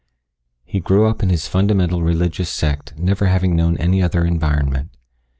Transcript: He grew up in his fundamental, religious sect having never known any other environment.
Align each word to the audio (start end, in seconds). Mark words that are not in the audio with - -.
He 0.65 0.79
grew 0.79 1.05
up 1.05 1.21
in 1.21 1.29
his 1.29 1.47
fundamental, 1.47 2.01
religious 2.01 2.49
sect 2.49 2.95
having 2.97 3.05
never 3.05 3.47
known 3.47 3.77
any 3.77 4.01
other 4.01 4.25
environment. 4.25 4.89